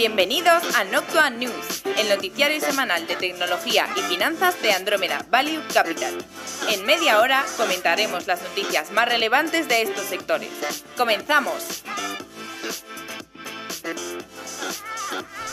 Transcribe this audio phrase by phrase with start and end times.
[0.00, 6.14] Bienvenidos a Noctua News, el noticiario semanal de tecnología y finanzas de Andrómeda Value Capital.
[6.72, 10.86] En media hora comentaremos las noticias más relevantes de estos sectores.
[10.96, 11.84] ¡Comenzamos!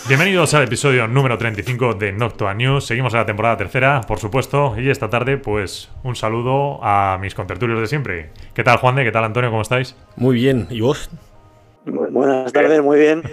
[0.07, 2.85] Bienvenidos al episodio número 35 de Noctua News.
[2.85, 7.35] Seguimos en la temporada tercera, por supuesto, y esta tarde, pues, un saludo a mis
[7.35, 8.31] contertulios de siempre.
[8.53, 9.03] ¿Qué tal, Juan de?
[9.03, 9.49] ¿Qué tal, Antonio?
[9.49, 9.97] ¿Cómo estáis?
[10.15, 10.67] Muy bien.
[10.69, 11.09] ¿Y vos?
[11.83, 13.23] Buenas tardes, muy bien.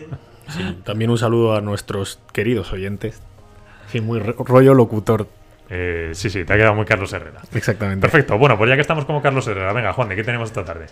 [0.48, 3.20] Sí, también un saludo a nuestros queridos oyentes.
[3.90, 5.26] Sí, muy rollo locutor.
[5.70, 7.40] Eh, sí, sí, te ha quedado muy Carlos Herrera.
[7.54, 8.02] Exactamente.
[8.02, 8.36] Perfecto.
[8.36, 10.86] Bueno, pues ya que estamos como Carlos Herrera, venga, Juan, ¿de qué tenemos esta tarde?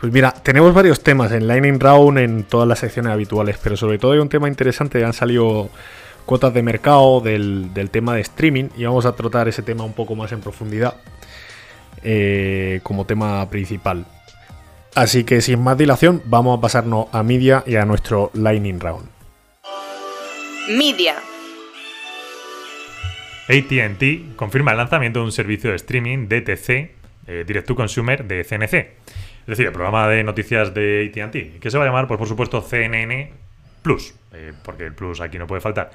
[0.00, 3.98] Pues mira, tenemos varios temas en Lightning Round, en todas las secciones habituales, pero sobre
[3.98, 5.70] todo hay un tema interesante, han salido
[6.26, 10.14] cuotas de mercado del, tema de streaming y vamos a tratar ese tema un poco
[10.14, 10.96] más en profundidad
[12.02, 14.06] eh, como tema principal.
[14.94, 19.08] Así que sin más dilación, vamos a pasarnos a Media y a nuestro Lightning Round.
[20.68, 21.16] Media.
[23.48, 26.70] ATT confirma el lanzamiento de un servicio de streaming DTC,
[27.26, 28.74] eh, Direct to Consumer, de CNC.
[28.74, 32.28] Es decir, el programa de noticias de ATT, que se va a llamar, pues, por
[32.28, 33.32] supuesto, CNN
[33.82, 35.90] Plus, eh, porque el Plus aquí no puede faltar.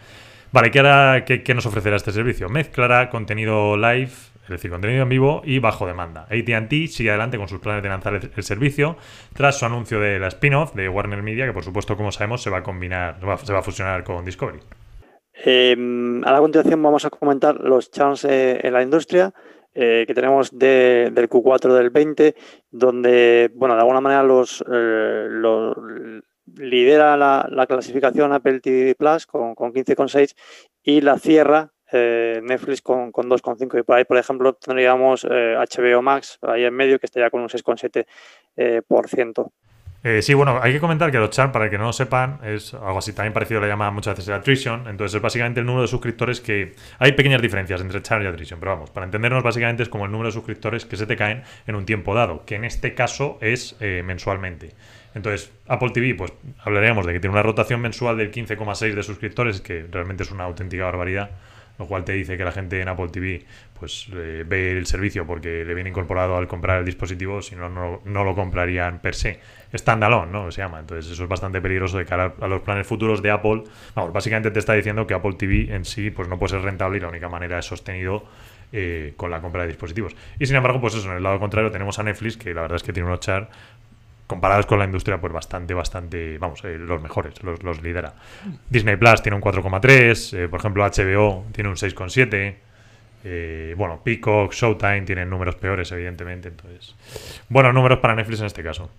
[0.51, 2.49] Vale, ¿qué, hará, qué, ¿qué nos ofrecerá este servicio?
[2.49, 4.11] Mezclará contenido live
[4.49, 6.27] es decir, contenido en vivo y bajo demanda.
[6.29, 8.97] ATT sigue adelante con sus planes de lanzar el, servicio
[9.33, 12.49] tras su anuncio de la spin-off de Warner Media, que por supuesto, como sabemos, se
[12.49, 14.59] va a combinar, se va a fusionar con Discovery.
[15.45, 15.75] Eh,
[16.25, 19.33] a la continuación vamos a comentar los chance eh, en la industria.
[19.75, 22.35] Eh, que tenemos del Q4 del 20,
[22.71, 24.63] donde, bueno, de alguna manera los,
[26.57, 30.35] lidera la, clasificación Apple TV Plus con 15,6
[30.83, 35.99] y la cierra eh, Netflix con, con 2,5 y por ahí, por ejemplo, tendríamos HBO
[35.99, 38.05] eh, Max ahí en medio que estaría con un 6,7%.
[38.57, 39.51] Eh, ciento.
[40.21, 42.99] sí, bueno, hay que comentar que los chart, para que no lo sepan, es algo
[42.99, 44.87] así también parecido, le llama muchas veces attrition.
[44.87, 46.75] Entonces es básicamente el número de suscriptores que.
[46.99, 50.11] Hay pequeñas diferencias entre chart y attrition, pero vamos, para entendernos, básicamente es como el
[50.11, 53.39] número de suscriptores que se te caen en un tiempo dado, que en este caso
[53.41, 54.75] es mensualmente.
[55.15, 56.33] Entonces, Apple TV, pues
[56.63, 60.43] hablaríamos de que tiene una rotación mensual del 15,6 de suscriptores, que realmente es una
[60.43, 61.31] auténtica barbaridad
[61.79, 63.45] lo cual te dice que la gente en Apple TV
[63.79, 68.23] pues ve el servicio porque le viene incorporado al comprar el dispositivo, si no, no,
[68.23, 69.39] lo comprarían per se.
[69.73, 70.51] Standalone, ¿no?
[70.51, 70.81] Se llama.
[70.81, 73.63] Entonces eso es bastante peligroso de cara a los planes futuros de Apple.
[73.95, 76.97] Vamos, básicamente te está diciendo que Apple TV en sí pues no puede ser rentable
[76.97, 78.25] y la única manera es sostenido
[78.73, 80.13] eh, con la compra de dispositivos.
[80.37, 82.75] Y sin embargo, pues eso, en el lado contrario tenemos a Netflix, que la verdad
[82.75, 83.49] es que tiene unos char
[84.29, 88.13] comparados con la industria, pues bastante, bastante, vamos, eh, los mejores, los, lidera.
[88.69, 92.55] Disney Plus tiene un 4,3, eh, por ejemplo HBO tiene un 6,7,
[93.23, 96.95] eh, bueno, Peacock, Showtime tienen números peores, evidentemente, entonces,
[97.49, 98.91] buenos números para Netflix en este caso.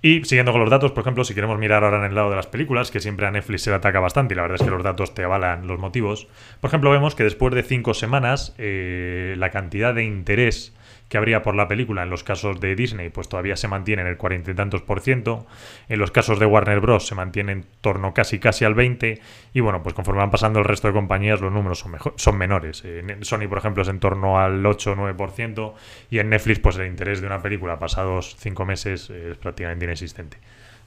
[0.00, 2.36] Y siguiendo con los datos, por ejemplo, si queremos mirar ahora en el lado de
[2.36, 4.70] las películas, que siempre a Netflix se le ataca bastante y la verdad es que
[4.70, 6.28] los datos te avalan los motivos,
[6.60, 10.72] por ejemplo, vemos que después de cinco semanas, la cantidad de interés
[11.08, 14.08] que habría por la película en los casos de Disney, pues todavía se mantiene en
[14.08, 15.46] el cuarenta y tantos por ciento.
[15.88, 17.06] En los casos de Warner Bros.
[17.06, 19.20] se mantiene en torno casi casi al 20.
[19.54, 22.36] Y bueno, pues conforme van pasando el resto de compañías, los números son, mejor, son
[22.36, 22.84] menores.
[22.84, 25.74] En Sony, por ejemplo, es en torno al 8 o 9%.
[26.10, 30.38] Y en Netflix, pues el interés de una película pasados cinco meses es prácticamente inexistente.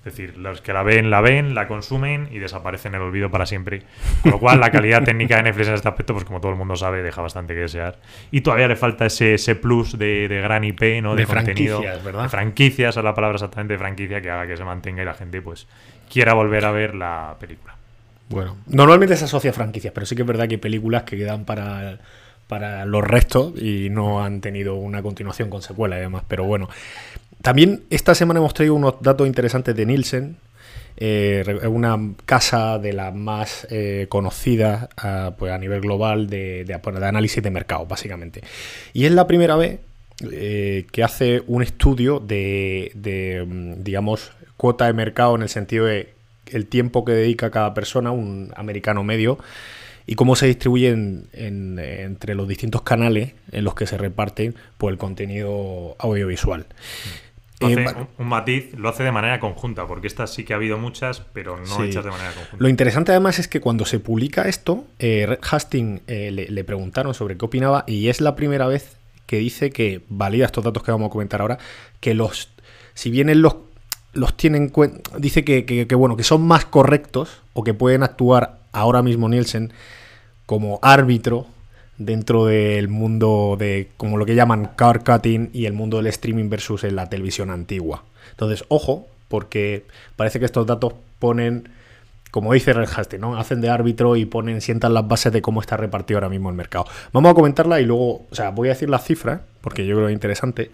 [0.03, 3.29] Es decir, los que la ven, la ven, la consumen y desaparecen en el olvido
[3.29, 3.84] para siempre.
[4.23, 6.57] Con lo cual, la calidad técnica de Netflix en este aspecto, pues como todo el
[6.57, 8.00] mundo sabe, deja bastante que desear.
[8.31, 11.16] Y todavía le falta ese, ese plus de, gran IP, ¿no?
[11.16, 12.23] De, franquicias, ¿verdad?
[12.23, 15.13] De franquicias, es la palabra exactamente de franquicia, que haga que se mantenga y la
[15.13, 15.67] gente, pues,
[16.11, 17.75] quiera volver a ver la película.
[18.28, 21.16] Bueno, normalmente se asocia a franquicias, pero sí que es verdad que hay películas que
[21.16, 22.00] quedan para
[22.51, 26.23] para los restos y no han tenido una continuación con secuela y demás.
[26.28, 26.67] Pero bueno,
[27.41, 30.38] también esta semana hemos traído unos datos interesantes de Nielsen.
[30.97, 37.41] Eh, una casa de las más eh, conocidas a, pues a nivel global de, análisis
[37.41, 38.41] de mercado, básicamente.
[38.94, 39.79] Y es la primera vez
[40.32, 45.85] eh, que hace un estudio de, de, mm, digamos, cuota de mercado en el sentido
[45.85, 46.14] de
[46.47, 49.40] el tiempo que dedica cada persona, un americano medio,
[50.05, 54.97] y cómo se distribuyen entre los distintos canales en los que se reparten pues, el
[54.97, 56.66] contenido audiovisual.
[57.61, 57.85] Eh,
[58.17, 61.58] un, matiz, lo hace de manera conjunta, porque estas sí que ha habido muchas, pero
[61.58, 62.58] no hechas de manera conjunta.
[62.58, 67.13] Lo interesante además es que cuando se publica esto, eh, Red Hastings eh, le, preguntaron
[67.13, 70.91] sobre qué opinaba y es la primera vez que dice que valida estos datos que
[70.91, 71.58] vamos a comentar ahora,
[71.99, 72.49] que los,
[72.93, 73.55] si bien él los,
[74.14, 78.03] los tiene en cuenta, dice que, que, bueno, que son más correctos o que pueden
[78.03, 79.72] actuar ahora mismo Nielsen
[80.46, 81.47] como árbitro
[82.06, 86.50] dentro del mundo de como lo que llaman car cutting y el mundo del streaming
[86.50, 88.03] versus en la televisión antigua.
[88.32, 91.70] Entonces, ojo, porque parece que estos datos ponen,
[92.32, 93.38] como dice Red Hastings, ¿no?
[93.38, 96.56] Hacen de árbitro y ponen, sientan las bases de cómo está repartido ahora mismo el
[96.56, 96.86] mercado.
[97.14, 100.08] Vamos a comentarla y luego, o sea, voy a decir las cifras, porque yo creo
[100.08, 100.72] que es interesante.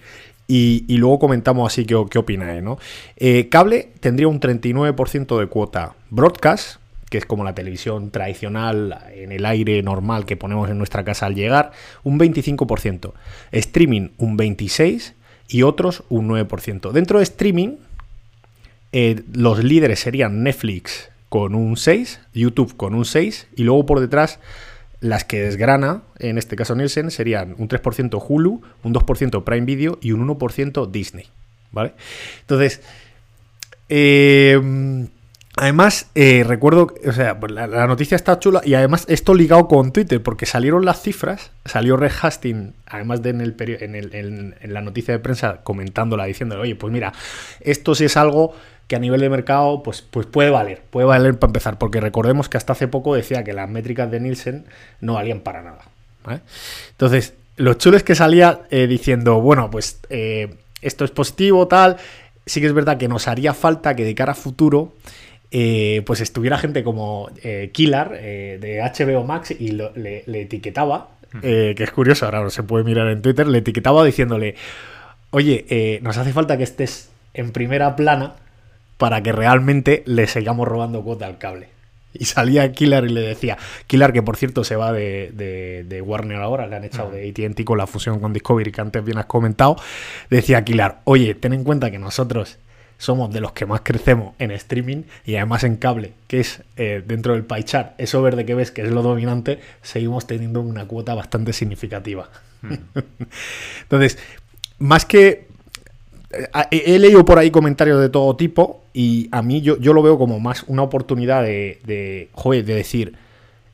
[0.48, 2.80] Y, y luego comentamos así qué, qué opináis, ¿no?
[3.18, 9.32] Eh, cable tendría un 39% de cuota broadcast, que es como la televisión tradicional en
[9.32, 11.72] el aire normal que ponemos en nuestra casa al llegar,
[12.04, 13.14] un 25%.
[13.52, 15.14] Streaming un 26%
[15.50, 16.92] y otros un 9%.
[16.92, 17.78] Dentro de streaming,
[18.92, 24.00] eh, los líderes serían Netflix con un 6, YouTube con un 6 y luego por
[24.00, 24.40] detrás
[25.00, 30.00] las que desgrana, en este caso Nielsen, serían un 3% Hulu, un 2% Prime Video
[30.02, 31.28] y un 1% Disney.
[31.72, 31.94] ¿Vale?
[32.42, 32.82] Entonces,
[33.90, 35.08] eh,
[35.58, 39.92] además, eh, recuerdo, o sea, pues la, noticia está chula y además esto ligado con
[39.92, 43.56] Twitter, porque salieron las cifras, salió Red Hastings, además de en, el,
[44.14, 47.14] en, en, la noticia de prensa comentándola, diciendo, oye, pues mira,
[47.60, 48.54] esto sí es algo
[48.88, 52.50] que a nivel de mercado pues, pues puede valer, puede valer para empezar, porque recordemos
[52.50, 54.66] que hasta hace poco decía que las métricas de Nielsen
[55.02, 55.86] no valían para nada.
[56.92, 61.98] Entonces, lo chulo es que salía eh, diciendo, bueno, pues eh, esto es positivo, tal,
[62.46, 64.94] sí que es verdad que nos haría falta que de cara a futuro
[65.50, 70.42] eh, pues estuviera gente como eh, Killer eh, de HBO Max y lo, le, le,
[70.42, 71.12] etiquetaba,
[71.42, 74.56] que es curioso, ahora no se puede mirar en Twitter, le etiquetaba diciéndole,
[75.30, 78.36] oye, nos hace falta que estés en primera plana
[78.98, 81.70] para que realmente le sigamos robando cuota al cable.
[82.14, 86.02] Y salía Killer y le decía, Killer que por cierto se va de, de, de
[86.02, 89.18] Warner ahora, le han echado de ATT con la fusión con Discovery que antes bien
[89.20, 89.78] has comentado,
[90.30, 92.58] decía Killer, oye, ten en cuenta que nosotros
[92.98, 97.04] somos de los que más crecemos en streaming y además en cable, que es eh,
[97.06, 100.86] dentro del pie chart, eso verde que ves que es lo dominante, seguimos teniendo una
[100.86, 102.30] cuota bastante significativa.
[102.62, 102.74] Mm.
[103.84, 104.18] Entonces,
[104.80, 105.48] más que
[106.72, 110.18] he leído por ahí comentarios de todo tipo y a mí yo, yo lo veo
[110.18, 113.14] como más una oportunidad de, de, joder, de decir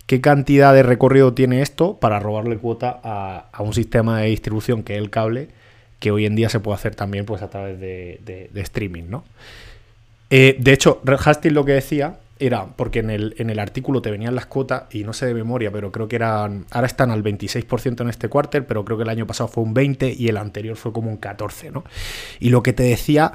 [0.06, 4.84] qué cantidad de recorrido tiene esto para robarle cuota a, a, un sistema de distribución
[4.84, 5.50] que es el cable,
[6.04, 9.24] que hoy en día se puede hacer también pues a través de, streaming, ¿no?
[10.30, 14.12] Eh, de hecho, Red lo que decía era, porque en el, en el artículo te
[14.12, 17.24] venían las cuotas, y no sé de memoria, pero creo que eran, ahora están al
[17.24, 20.36] 26% en este cuarter, pero creo que el año pasado fue un 20% y el
[20.36, 21.86] anterior fue como un 14%, ¿no?
[22.42, 23.32] Y lo que te decía,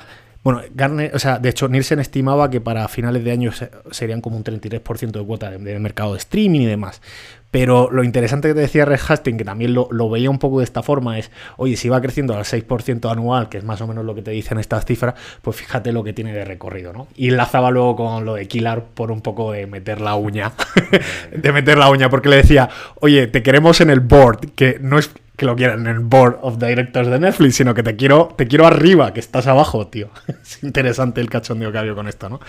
[0.49, 3.51] bueno, Garner, o sea, de hecho, Nielsen estimaba que para finales de año
[3.91, 7.03] serían como un 33% de cuota de, de, mercado de streaming y demás.
[7.51, 10.65] Pero lo interesante que te decía Red Hastings, que también lo, veía un poco de
[10.65, 14.07] esta forma, es, oye, si va creciendo al 6% anual, que es más o menos
[14.07, 17.09] lo que te dicen estas cifras, pues fíjate lo que tiene de recorrido, ¿no?
[17.15, 20.53] Y enlazaba luego con lo de Killar por un poco de meter la uña,
[21.31, 22.71] de meter la uña, porque le decía,
[23.03, 26.41] oye, te queremos en el board, que no es que lo quieran en el board
[26.43, 30.09] of directors de Netflix, sino que te quiero, te quiero arriba, que estás abajo, tío.
[30.43, 32.41] Es interesante el cachondeo que había con esto, ¿no?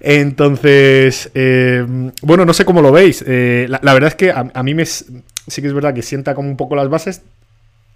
[0.00, 1.86] Entonces, eh,
[2.22, 3.22] bueno, no sé cómo lo veis.
[3.24, 5.12] Eh, la, verdad es que a, a, mí me, sí
[5.62, 7.22] que es verdad que sienta como un poco las bases.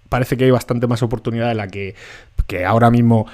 [0.07, 1.93] Parece que hay bastante más oportunidad de la que,
[2.47, 3.27] que ahora mismo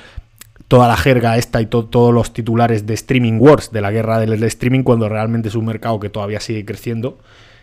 [0.67, 4.19] toda la jerga esta y to todos los titulares de Streaming Wars, de la guerra
[4.19, 7.19] del streaming, cuando realmente es un mercado que todavía sigue creciendo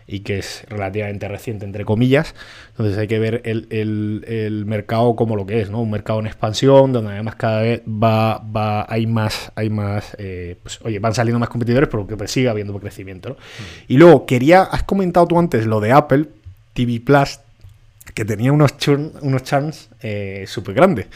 [0.08, 2.34] y que es relativamente reciente, entre comillas.
[2.70, 5.80] Entonces hay que ver el, el, el, mercado como lo que es, ¿no?
[5.82, 10.56] Un mercado en expansión, donde además cada vez va, va hay más, hay más, eh,
[10.62, 13.34] pues, oye, van saliendo más competidores, pero que sigue habiendo crecimiento, ¿no?
[13.34, 13.38] Mm.
[13.88, 16.26] Y luego, quería, has comentado tú antes lo de Apple
[16.72, 17.40] TV Plus,
[18.14, 21.06] que tenía unos, churn, unos churns eh, súper grandes.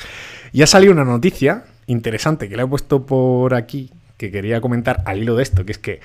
[0.52, 5.02] Y ha salido una noticia interesante que le he puesto por aquí, que quería comentar
[5.06, 6.00] al hilo de esto, que es que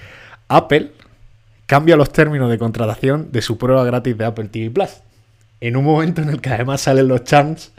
[0.48, 0.92] Apple
[1.66, 5.02] cambia los términos de contratación de su prueba gratis de Apple TV Plus.
[5.62, 7.72] En un momento en el que además salen los chance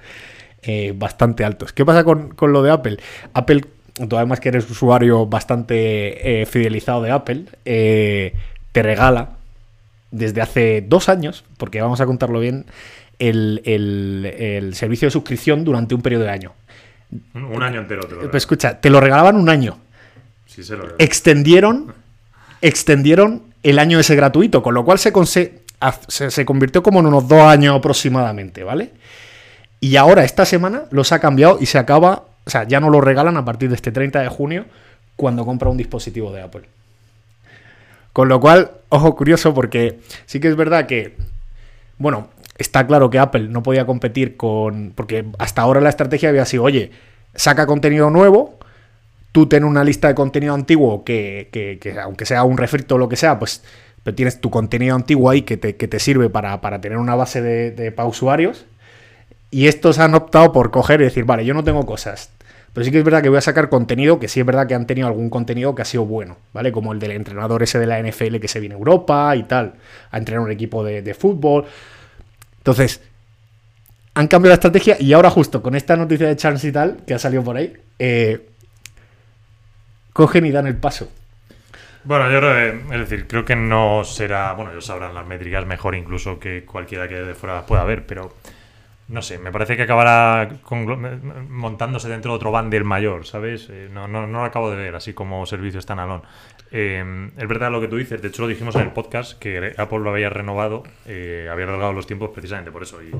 [0.63, 1.73] eh, bastante altos.
[1.73, 2.99] ¿Qué pasa con, con, lo de Apple?
[3.35, 3.65] Apple,
[4.09, 8.35] tú además que eres usuario bastante eh, fidelizado de Apple, eh,
[8.73, 9.37] te regala
[10.11, 12.67] desde hace dos años, porque vamos a contarlo bien,
[13.19, 16.53] el, el, el servicio de suscripción durante un periodo de año.
[17.35, 18.07] Un año entero.
[18.07, 19.79] Te lo pues escucha, te lo regalaban un año.
[20.47, 21.95] Sí, se lo extendieron,
[22.61, 25.13] extendieron el año ese gratuito, con lo cual se,
[26.09, 28.93] se, se, convirtió como en unos dos años aproximadamente, ¿vale?
[29.81, 33.01] Y ahora, esta semana, los ha cambiado y se acaba, o sea, ya no lo
[33.01, 34.67] regalan a partir de este 30 de junio,
[35.17, 36.63] cuando compra un dispositivo de Apple.
[38.13, 41.17] Con lo cual, ojo curioso, porque sí que es verdad que,
[41.99, 46.45] bueno, está claro que Apple no podía competir con, porque hasta ahora la estrategia había
[46.45, 46.93] sido, oye,
[47.35, 48.56] saca contenido nuevo,
[49.37, 52.99] tú tienes una lista de contenido antiguo que, que, que, aunque sea un refrito o
[52.99, 53.63] lo que sea, pues
[54.03, 57.15] pero tienes tu contenido antiguo ahí que te, que te sirve para, para, tener una
[57.17, 58.65] base de, de, para usuarios.
[59.51, 62.31] Y estos han optado por coger y decir, vale, yo no tengo cosas
[62.73, 64.75] Pero sí que es verdad que voy a sacar contenido que sí es verdad que
[64.75, 66.73] han tenido algún contenido que ha sido bueno, ¿vale?
[66.73, 69.75] Como el del entrenador ese de la NFL que se viene a Europa y tal,
[70.11, 71.67] a entrenar un equipo de, de fútbol.
[72.57, 73.03] Entonces,
[74.15, 77.13] han cambiado la estrategia y ahora justo con esta noticia de Chance y tal, que
[77.13, 78.56] ha salido por ahí, eh,
[80.17, 81.13] cogen y dan el paso.
[82.05, 85.67] Bueno, yo creo que, es decir, creo que no será, bueno, ellos sabrán las métricas
[85.67, 88.33] mejor incluso que cualquiera que de fuera pueda ver, pero
[89.09, 90.49] no sé, me parece que acabará
[91.51, 93.69] montándose dentro de otro bundle mayor, ¿sabes?
[93.71, 96.23] Eh, no, no, no lo acabo de ver así como servicio standalone.
[96.73, 99.73] Eh, es verdad lo que tú dices, de hecho lo dijimos en el podcast que
[99.79, 103.01] Apple lo había renovado, eh, había alargado los tiempos precisamente por eso.
[103.03, 103.11] Y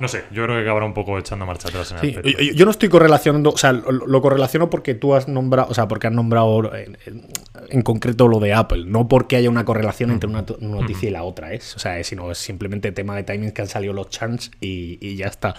[0.00, 2.42] no sé, yo creo que acabará un poco echando marcha atrás en el Sí, aspecto.
[2.42, 5.74] yo, yo no estoy correlacionando, o sea, lo, lo correlaciono porque tú has nombrado, o
[5.74, 7.26] sea, porque has nombrado en, en-
[7.70, 11.12] en concreto lo de Apple, no porque haya una correlación entre una, una noticia y
[11.12, 11.74] la otra, ¿es?
[11.76, 15.16] O sea, sino es simplemente tema de timing que han salido los chants y, y
[15.16, 15.54] ya está.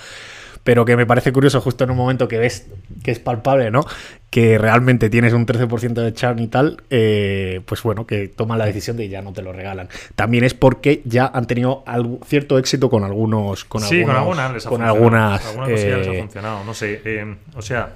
[0.64, 2.68] Pero que me parece curioso justo en un momento que ves
[3.04, 3.86] que es palpable, ¿no?
[4.30, 8.66] Que realmente tienes un 13% de churn y tal, eh, pues bueno, que toman la
[8.66, 9.90] decisión de ya no te lo regalan.
[10.16, 13.66] También es porque ya han tenido algo- cierto éxito con algunos...
[13.66, 16.64] Con sí, con algunas les ha con algunas, Alguna cosilla les ha eh, funcionado.
[16.64, 17.90] No sé, eh, o sea,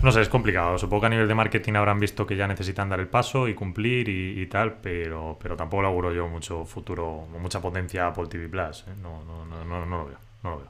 [0.00, 0.78] no sé, es complicado.
[0.78, 3.54] Supongo que a nivel de marketing habrán visto que ya necesitan dar el paso y
[3.54, 8.08] cumplir y, y tal, pero, pero tampoco le auguro yo mucho futuro, mucha potencia a
[8.10, 8.84] Apple TV Plus.
[8.86, 8.92] ¿eh?
[9.02, 10.68] No, no, no, no, no lo veo, no lo veo.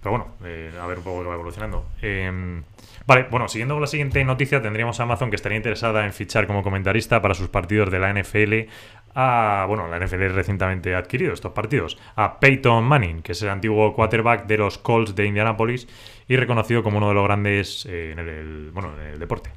[0.00, 1.86] Pero bueno, eh, a ver un poco que va evolucionando.
[2.02, 2.62] Eh,
[3.06, 6.46] vale, bueno, siguiendo con la siguiente noticia, tendríamos a Amazon que estaría interesada en fichar
[6.46, 8.68] como comentarista para sus partidos de la NFL
[9.14, 13.48] a, bueno, la NFL recientemente ha adquirido estos partidos, a Peyton Manning, que es el
[13.48, 15.88] antiguo quarterback de los Colts de Indianapolis
[16.28, 19.50] y reconocido como uno de los grandes eh, en, el, bueno, en el deporte.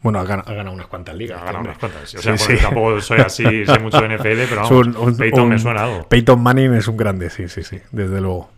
[0.00, 1.38] Bueno, ha ganado, ha ganado unas cuantas ligas.
[1.40, 1.70] Ha ganado hombre.
[1.72, 2.14] unas cuantas.
[2.14, 2.44] O Sí, sea, sí.
[2.46, 5.82] porque tampoco soy así, sé mucho de NFL, pero vamos, un- un- Peyton me suena
[5.82, 6.08] algo.
[6.08, 8.48] Peyton Manning es un grande, sí, sí, sí, desde luego.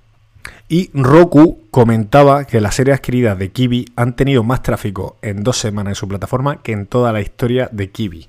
[0.69, 5.59] Y Roku comentaba que las series adquiridas de Kiwi han tenido más tráfico en dos
[5.59, 8.29] semanas en su plataforma que en toda la historia de Kiwi.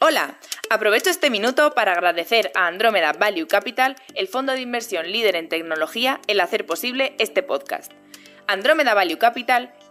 [0.00, 0.36] Hola,
[0.68, 5.48] aprovecho este minuto para agradecer a Andromeda Value Capital, el fondo de inversión líder en
[5.48, 7.92] tecnología, el hacer posible este podcast.
[8.48, 9.72] Andromeda Value Capital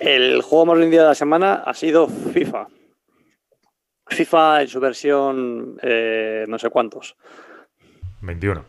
[0.00, 2.68] El juego más vendido de la semana ha sido FIFA.
[4.06, 7.16] FIFA en su versión eh, no sé cuántos.
[8.22, 8.64] 21.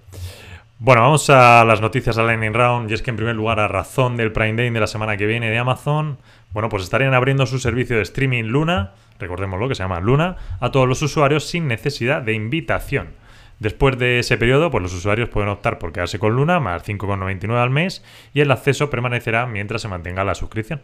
[0.80, 2.92] Bueno, vamos a las noticias al Lightning Round.
[2.92, 5.26] Y es que, en primer lugar, a razón del Prime Day de la semana que
[5.26, 6.18] viene de Amazon,
[6.52, 10.72] bueno, pues estarían abriendo su servicio de streaming Luna, recordémoslo que se llama Luna, a
[10.72, 13.10] todos los usuarios sin necesidad de invitación.
[13.60, 17.56] Después de ese periodo, pues los usuarios pueden optar por quedarse con Luna, más 5,99
[17.58, 20.82] al mes, y el acceso permanecerá mientras se mantenga la suscripción.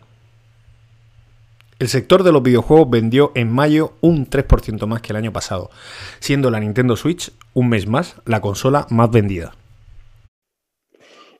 [1.79, 5.69] El sector de los videojuegos vendió en mayo un 3% más que el año pasado,
[6.19, 9.53] siendo la Nintendo Switch un mes más la consola más vendida.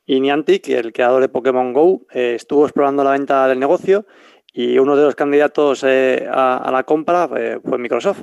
[0.06, 4.06] Y Niantic, el creador de Pokémon Go, eh, estuvo explorando la venta del negocio
[4.52, 8.22] y uno de los candidatos eh, a, a la compra eh, fue Microsoft.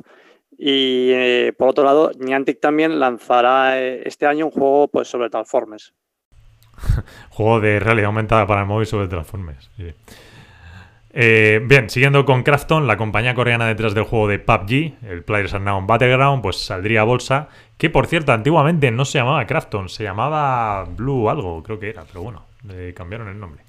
[0.57, 5.29] Y eh, por otro lado, Niantic también lanzará eh, este año un juego pues, sobre
[5.29, 5.93] Transformers.
[7.29, 9.69] Juego de realidad aumentada para el móvil sobre Transformers.
[9.75, 9.93] sí.
[11.17, 15.53] Eh, bien, siguiendo con Krafton, la compañía coreana detrás del juego de PUBG, el Players
[15.53, 20.03] Unknown Battleground, pues saldría a bolsa, que por cierto antiguamente no se llamaba Krafton, se
[20.03, 23.63] llamaba Blue algo, creo que era, pero bueno, le cambiaron el nombre.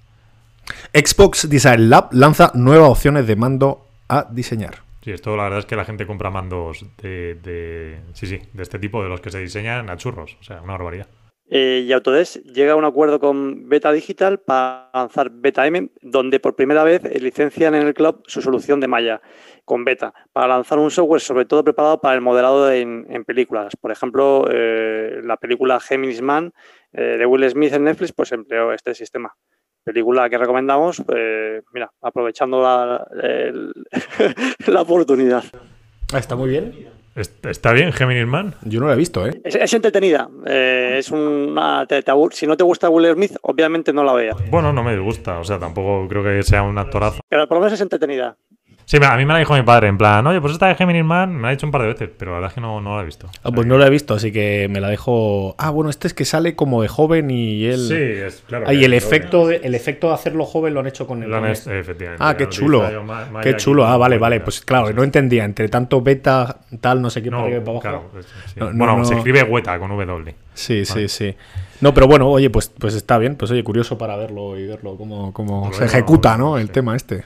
[0.93, 4.79] Xbox Design Lab lanza nuevas opciones de mando a diseñar.
[5.03, 8.63] Sí, esto la verdad es que la gente compra mandos de, de- sí, sí, de
[8.65, 11.07] este tipo, de los que se diseñan a churros, o sea, una barbaridad.
[11.49, 16.41] Eh, y Autodesk llega a un acuerdo con Beta Digital para lanzar Beta M, donde
[16.41, 19.21] por primera vez licencian en el cloud su solución de malla
[19.65, 23.77] con Beta, para lanzar un software sobre todo preparado para el modelado en, películas.
[23.77, 26.53] Por ejemplo, eh, la película Geminis Man
[26.93, 29.35] eh, de Will Smith en Netflix pues empleó este sistema.
[29.85, 33.07] Película que recomendamos, eh, mira, aprovechando la,
[34.67, 35.45] la oportunidad.
[36.13, 36.96] Está muy bien.
[37.17, 38.55] ¿Est- ¿Está bien Gemini Man?
[38.63, 39.41] Yo no lo he visto, ¿eh?
[39.43, 40.29] Es, es entretenida.
[40.47, 44.37] eh, es una, te- si no te gusta Will Smith, obviamente no la veas.
[44.51, 47.21] Bueno, no me disgusta, o sea, tampoco creo que sea un actorazo.
[47.29, 48.37] Pero por lo menos es entretenida.
[48.89, 51.03] Sí, a mí me la dijo mi padre, en plan, oye, pues esta de Gemini
[51.03, 52.81] Man me la ha dicho un par de veces, pero la verdad es que no,
[52.81, 53.29] no la he visto.
[53.43, 55.57] Ah, pues no la he visto, así que me la dejo.
[55.59, 57.81] Ah, bueno, este es que sale como de joven y él.
[57.89, 58.67] Sí, es claro.
[58.69, 61.29] Ah, y el efecto, de, el efecto de hacerlo joven lo han hecho con el.
[61.31, 61.81] Lo han con es- este.
[61.81, 62.23] efectivamente.
[62.25, 62.89] Ah, qué lo chulo.
[62.93, 63.85] yo, ma- Qué chulo.
[63.85, 64.39] Ah, vale, vale.
[64.39, 65.45] Pues claro, no entendía.
[65.45, 67.81] Entre tanto beta, tal, no sé qué, No, para para abajo.
[67.81, 68.03] claro,
[68.47, 68.55] sí.
[68.61, 69.05] No, no, bueno, no.
[69.05, 70.33] se escribe Weta con W.
[70.55, 71.09] Sí, Vale.
[71.09, 71.37] sí, sí.
[71.81, 73.35] No, pero bueno, oye, pues, pues está bien.
[73.35, 76.57] Pues oye, curioso para verlo y verlo cómo, cómo Pues se ejecuta, ¿no?
[76.57, 77.25] El tema este.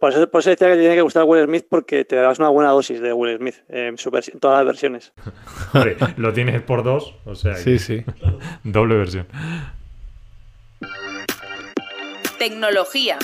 [0.00, 2.38] Por eso, por eso decía que te tiene que gustar Will Smith porque te darás
[2.38, 5.12] una buena dosis de Will Smith en su versi- en todas las versiones.
[6.16, 8.04] Lo tienes por dos, o sea, Sí, que- sí.
[8.64, 9.26] doble versión.
[12.38, 13.18] Tecnología.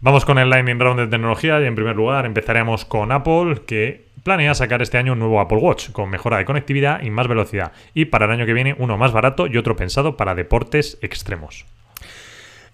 [0.00, 4.04] Vamos con el Lightning Round de tecnología y en primer lugar empezaremos con Apple que
[4.22, 7.72] planea sacar este año un nuevo Apple Watch con mejora de conectividad y más velocidad
[7.94, 11.64] y para el año que viene uno más barato y otro pensado para deportes extremos.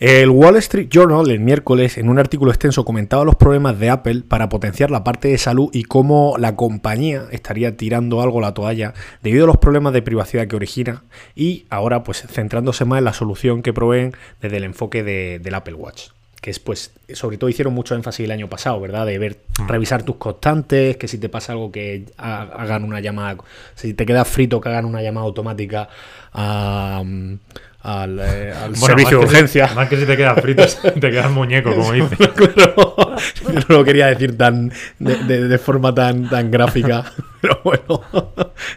[0.01, 4.23] El Wall Street Journal el miércoles en un artículo extenso comentaba los problemas de Apple
[4.27, 8.95] para potenciar la parte de salud y cómo la compañía estaría tirando algo la toalla
[9.23, 11.05] debido a los problemas de privacidad que origina
[11.37, 15.55] y ahora pues centrándose más en la solución que proveen desde el enfoque de- del
[15.55, 16.09] Apple Watch.
[16.41, 19.05] Que es pues, sobre todo hicieron mucho énfasis el año pasado, ¿verdad?
[19.05, 23.37] De ver, revisar tus constantes, que si te pasa algo que ha- hagan una llamada,
[23.75, 25.91] si te quedas frito que hagan una llamada automática
[26.33, 27.35] a, mm,
[27.83, 29.71] al, eh, al Bueno, servicio de que si- urgencia.
[29.75, 30.65] más que si te quedas frito,
[31.01, 32.17] te quedas muñeco, como dice.
[32.35, 33.17] Claro,
[33.53, 37.05] yo no lo quería decir tan de, de- de forma tan, tan gráfica,
[37.41, 38.03] pero bueno,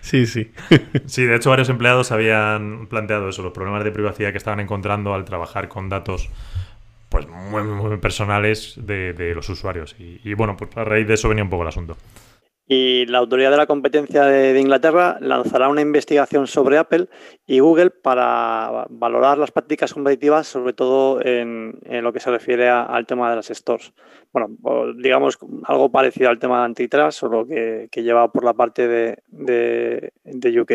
[0.01, 0.51] sí, sí.
[1.05, 5.13] Sí, de hecho varios empleados habían planteado eso, los problemas de privacidad que estaban encontrando
[5.13, 6.29] al trabajar con datos
[7.09, 9.95] pues muy, muy personales de, de los usuarios.
[9.99, 11.95] Y, y, bueno, pues a raíz de eso venía un poco el asunto.
[12.65, 17.07] Y la Autoridad de la Competencia de, Inglaterra lanzará una investigación sobre Apple
[17.45, 23.05] y Google para valorar las prácticas competitivas, sobre todo en, lo que se refiere al
[23.05, 23.93] tema de las stores.
[24.31, 24.49] Bueno,
[24.95, 29.17] digamos algo parecido al tema de antitrust, solo que, que lleva por la parte de,
[29.27, 30.71] de- de UK.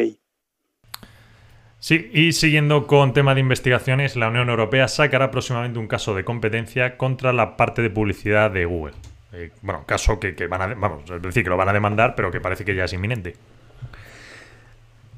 [1.80, 6.24] Sí, y siguiendo con tema de investigaciones, la Unión Europea sacará próximamente un caso de
[6.24, 8.94] competencia contra la parte de publicidad de Google.
[9.32, 12.14] Eh, bueno, caso que, que van a, vamos, es decir, que lo van a demandar,
[12.14, 13.36] pero que parece que ya es inminente.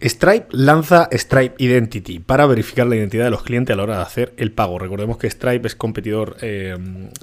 [0.03, 4.03] Stripe lanza Stripe Identity para verificar la identidad de los clientes a la hora de
[4.03, 4.79] hacer el pago.
[4.79, 6.75] Recordemos que Stripe es competidor eh,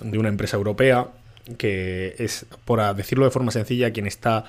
[0.02, 1.08] de una empresa europea
[1.58, 4.45] que es, por decirlo de forma sencilla, quien está...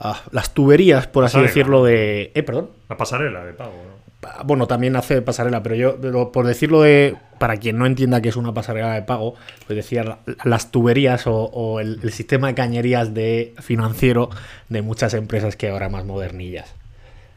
[0.00, 1.48] ah, las tuberías, por así Pasarela.
[1.48, 2.32] decirlo, de...
[2.34, 2.70] Eh, perdón.
[2.88, 4.11] La pasarela de pago, ¿no?
[4.44, 8.28] Bueno, también hace pasarela, pero yo, pero por decirlo de, para quien no entienda que
[8.28, 9.34] es una pasarela de pago,
[9.66, 14.30] pues decía la- las tuberías o, el sistema de cañerías de financiero
[14.68, 16.72] de muchas empresas que ahora más modernillas.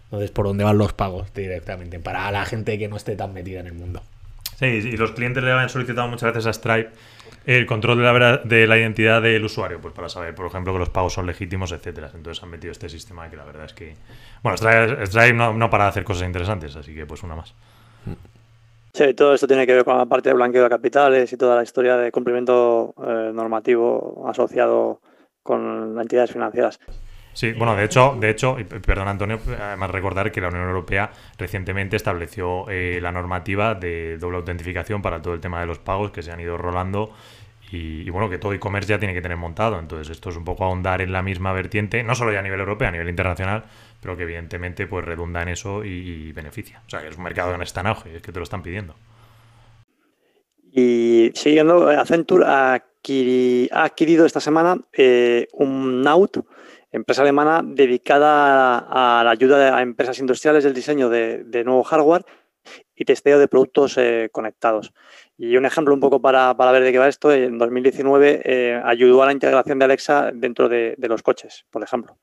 [0.06, 3.60] Entonces, por dónde van los pagos directamente, para la gente que no esté tan metida
[3.62, 4.02] en el mundo.
[4.60, 6.92] Sí, y los clientes le han solicitado muchas veces a Stripe
[7.46, 10.74] el control de la, vera- de la identidad del usuario, pues para saber, por ejemplo,
[10.74, 12.12] que los pagos son legítimos, etcétera.
[12.14, 13.96] Entonces han metido este sistema que la verdad es que...
[14.44, 17.54] Bueno, Stripe, Stripe no, no para de hacer cosas interesantes, así que pues una más.
[18.94, 21.58] Sí, todo esto tiene que ver con la parte de blanqueo de capitales y toda
[21.58, 25.02] la historia de cumplimiento eh, normativo asociado
[25.44, 26.80] con entidades financieras.
[27.34, 28.56] Sí, bueno, de hecho, de hecho,
[28.86, 34.38] perdón Antonio, además recordar que la Unión Europea recientemente estableció eh, la normativa de doble
[34.38, 37.12] autentificación para todo el tema de los pagos que se han ido rolando
[37.76, 39.80] y, bueno, que todo e-commerce ya tiene que tener montado.
[39.80, 42.60] Entonces esto es un poco ahondar en la misma vertiente, no solo ya a nivel
[42.60, 43.64] europeo, a nivel internacional,
[44.02, 46.82] pero que evidentemente pues redunda en eso y, beneficia.
[46.86, 48.44] O sea, que es un mercado que no está en auge, es que te lo
[48.44, 48.96] están pidiendo.
[50.72, 56.38] Y siguiendo, Accenture ha, adquiri- ha adquirido esta semana eh, un Naut,
[56.92, 62.26] empresa alemana dedicada a, la ayuda a empresas industriales del diseño de, de nuevo hardware
[62.96, 64.94] y testeo de productos eh, conectados.
[65.38, 68.82] Y un ejemplo un poco para, para ver de qué va esto, en 2019 eh,
[68.86, 72.18] ayudó a la integración de Alexa dentro de, de los coches, por ejemplo.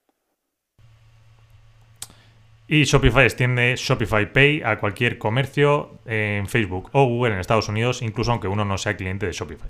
[2.68, 8.01] Y Shopify extiende Shopify Pay a cualquier comercio en Facebook o Google en Estados Unidos,
[8.01, 9.68] incluso aunque uno no sea cliente de Shopify.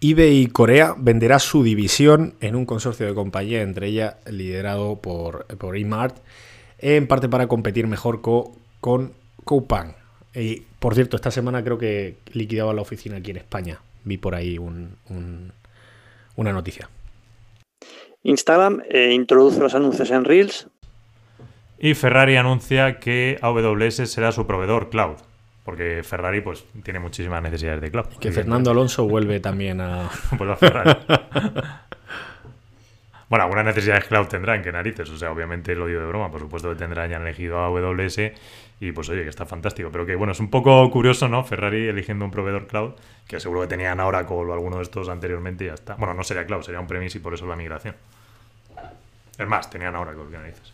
[0.00, 5.76] eBay Corea venderá su división en un consorcio de compañía, entre ellas liderado por, por
[5.76, 6.16] eMart,
[6.78, 9.12] en parte para competir mejor co- con
[9.44, 9.94] Coupang.
[10.34, 13.80] Y por cierto, esta semana creo que liquidaba la oficina aquí en España.
[14.04, 15.50] Vi por ahí un- un-
[16.36, 16.88] una noticia.
[18.22, 20.68] Instagram eh, introduce los anuncios en Reels
[21.80, 25.16] Y Ferrari anuncia que AWS será su proveedor cloud.
[25.64, 28.06] Porque Ferrari pues tiene muchísimas necesidades de cloud.
[28.20, 30.08] Que Fernando Alonso vuelve también a...
[30.38, 30.90] Pues a Ferrari.
[33.28, 35.10] Bueno, algunas necesidades cloud tendrán, que narices.
[35.10, 38.18] O sea, obviamente lo digo de broma, por supuesto que tendrán ya elegido AWS
[38.80, 39.90] y pues oye, que está fantástico.
[39.90, 41.42] Pero que bueno, es un poco curioso, ¿no?
[41.42, 42.92] Ferrari eligiendo un proveedor cloud,
[43.26, 45.94] que seguro que tenían Oracle o alguno de estos anteriormente y ya está.
[45.96, 47.96] Bueno, no sería cloud, sería un premise y por eso la migración.
[49.36, 50.72] Es más, tenían Oracle, que narices.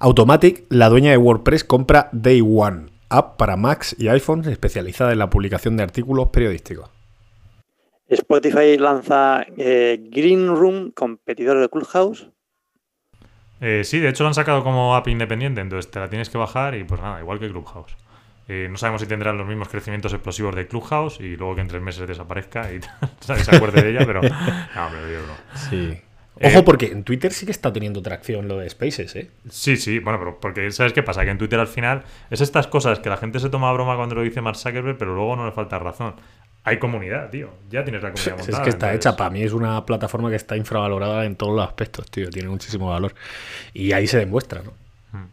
[0.00, 5.18] Automatic, la dueña de WordPress, compra Day One, app para Macs y iPhones especializada en
[5.18, 6.97] la publicación de artículos periodísticos.
[8.08, 12.30] Spotify lanza eh, Green Room, competidor de Clubhouse.
[13.60, 16.38] Eh, sí, de hecho lo han sacado como app independiente, entonces te la tienes que
[16.38, 17.96] bajar y pues nada, igual que Clubhouse.
[18.46, 21.68] Eh, no sabemos si tendrán los mismos crecimientos explosivos de Clubhouse y luego que en
[21.68, 22.80] tres meses desaparezca y
[23.20, 25.34] se acuerde de ella, pero no, me lo no.
[25.68, 26.00] Sí.
[26.40, 29.30] Ojo, porque en Twitter sí que está teniendo tracción lo de Spaces, ¿eh?
[29.50, 31.24] Sí, sí, bueno, pero porque ¿sabes qué pasa?
[31.24, 33.96] Que en Twitter al final es estas cosas que la gente se toma a broma
[33.96, 36.14] cuando lo dice Mark Zuckerberg, pero luego no le falta razón
[36.68, 37.50] hay comunidad, tío.
[37.70, 38.58] Ya tienes la comunidad montada.
[38.58, 41.66] Es que está hecha, para mí es una plataforma que está infravalorada en todos los
[41.66, 42.30] aspectos, tío.
[42.30, 43.14] Tiene muchísimo valor.
[43.74, 44.72] Y ahí se demuestra, ¿no?
[45.12, 45.26] Hmm.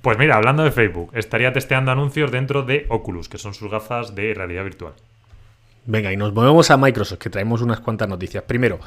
[0.00, 4.14] Pues mira, hablando de Facebook, estaría testeando anuncios dentro de Oculus, que son sus gafas
[4.14, 4.94] de realidad virtual.
[5.84, 8.44] Venga, y nos movemos a Microsoft, que traemos unas cuantas noticias.
[8.44, 8.78] Primero,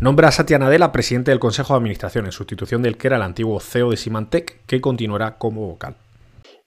[0.00, 3.22] nombra a Satya Nadella presidente del Consejo de Administración, en sustitución del que era el
[3.22, 5.96] antiguo CEO de Symantec, que continuará como vocal.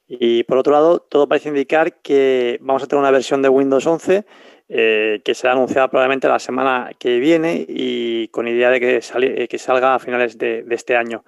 [0.07, 3.87] Y por otro lado, todo parece indicar que vamos a tener una versión de Windows
[3.87, 4.25] 11
[4.73, 9.57] eh, que será anunciada probablemente la semana que viene y con idea de que, eh,
[9.57, 11.25] salga a finales de, este año.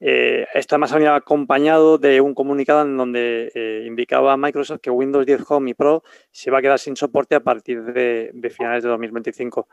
[0.00, 5.24] Eh, esto además ha venido acompañado de un comunicado en donde indicaba Microsoft que Windows
[5.24, 8.88] 10 Home y Pro se va a quedar sin soporte a partir de, finales de
[8.88, 9.68] 2025.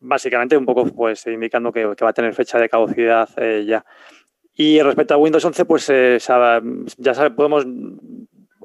[0.00, 3.28] Básicamente un poco pues indicando que, va a tener fecha de caducidad
[3.64, 3.84] ya.
[4.52, 7.64] Y respecto a Windows 11, pues ya sabe, podemos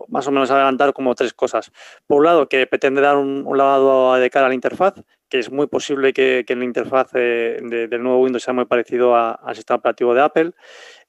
[0.10, 1.72] más o menos adelantar como tres cosas.
[2.06, 4.96] Por un lado, que pretende dar un, lavado de cara a la interfaz,
[5.30, 9.16] que es muy posible que, que la interfaz eh, del nuevo Windows sea muy parecido
[9.16, 10.52] al sistema operativo de Apple.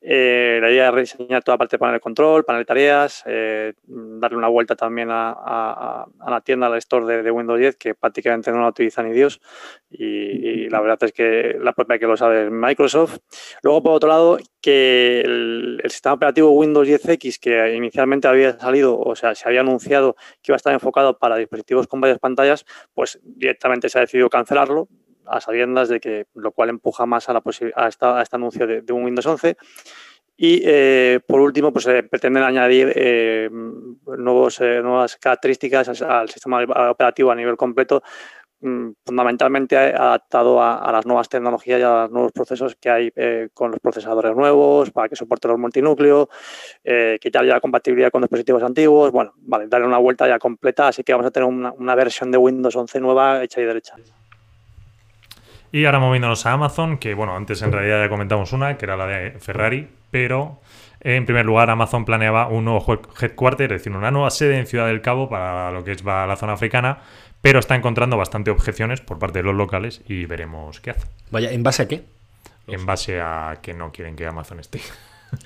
[0.01, 3.25] Eh, la idea es rediseñar toda la parte de panel de control, panel de tareas,
[3.27, 8.53] eh, darle una vuelta también a, la tienda, al store de, Windows 10, que prácticamente
[8.53, 9.41] no la utiliza ni Dios.
[9.91, 13.19] Y, la verdad es que la propia que lo sabe es Microsoft.
[13.63, 19.17] Luego, por otro lado, que el, sistema operativo Windows 10X, que inicialmente había salido, o
[19.17, 23.19] sea, se había anunciado que iba a estar enfocado para dispositivos con varias pantallas, pues
[23.25, 24.89] directamente se ha decidido cancelarlo
[25.31, 27.43] a sabiendas de que lo cual empuja más a, la
[27.77, 29.57] a, esta, a este anuncio de, un Windows 11.
[30.41, 37.33] Y eh, por último, pues eh, pretenden añadir eh, nuevos, nuevas características al sistema operativo
[37.33, 38.05] a nivel completo,
[38.61, 43.13] mm, fundamentalmente adaptado a, las nuevas tecnologías y a los nuevos procesos que hay
[43.53, 46.29] con los procesadores nuevos, para que soporte los multinúcleos,
[47.21, 49.11] quitar ya la compatibilidad con dispositivos antiguos.
[49.11, 52.31] Bueno, vale, darle una vuelta ya completa, así que vamos a tener una, una versión
[52.31, 53.97] de Windows 11 nueva hecha y derecha.
[55.71, 58.97] Y ahora moviéndonos a Amazon, que bueno, antes en realidad ya comentamos una, que era
[58.97, 60.61] la de Ferrari, pero
[61.01, 62.85] en primer lugar Amazon planeaba un nuevo
[63.21, 66.37] headquarter, es decir, una nueva sede en Ciudad del Cabo para lo que es la
[66.37, 66.99] zona africana,
[67.41, 71.07] pero está encontrando bastante objeciones por parte de los locales y veremos qué hace.
[71.31, 72.05] Vaya, ¿en base a qué?
[72.67, 74.81] En base a que no quieren que Amazon esté.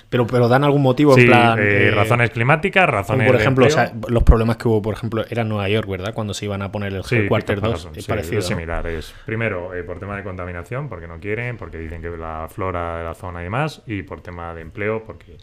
[0.09, 1.59] Pero, pero dan algún motivo en plan.
[1.61, 3.27] Eh, razones climáticas, razones.
[3.27, 3.67] Por ejemplo,
[4.07, 6.13] los problemas que hubo, por ejemplo, era en Nueva York, ¿verdad?
[6.13, 7.89] Cuando se iban a poner el Headquarter 2.
[7.95, 8.39] Es parecido.
[8.39, 8.85] Es similar.
[8.87, 12.99] Es, primero, eh, por tema de contaminación, porque no quieren, porque dicen que la flora
[12.99, 15.37] de la zona y demás, y por tema de empleo, porque